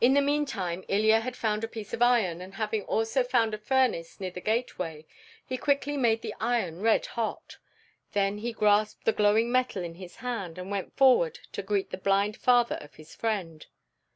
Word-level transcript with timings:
In 0.00 0.14
the 0.14 0.20
meantime 0.20 0.84
Ilya 0.86 1.18
had 1.22 1.34
found 1.34 1.64
a 1.64 1.66
piece 1.66 1.92
of 1.92 2.00
iron, 2.02 2.40
and 2.40 2.54
having 2.54 2.84
also 2.84 3.24
found 3.24 3.52
a 3.52 3.58
furnace 3.58 4.20
near 4.20 4.30
the 4.30 4.40
gate 4.40 4.78
way, 4.78 5.08
he 5.44 5.56
quickly 5.56 5.96
made 5.96 6.22
the 6.22 6.36
iron 6.38 6.82
red 6.82 7.04
hot. 7.06 7.56
Then 8.12 8.38
he 8.38 8.52
grasped 8.52 9.06
the 9.06 9.12
glowing 9.12 9.50
metal 9.50 9.82
in 9.82 9.96
his 9.96 10.14
hand 10.18 10.56
and 10.56 10.70
went 10.70 10.96
forward 10.96 11.40
to 11.50 11.64
greet 11.64 11.90
the 11.90 11.98
blind 11.98 12.36
father 12.36 12.76
of 12.76 12.94
his 12.94 13.16
friend. 13.16 13.66